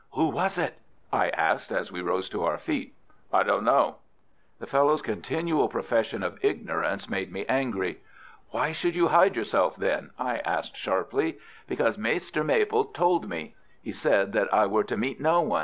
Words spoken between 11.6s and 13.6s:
"Because Maister Maple told me.